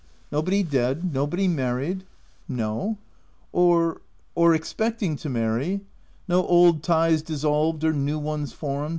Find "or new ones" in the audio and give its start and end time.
7.83-8.51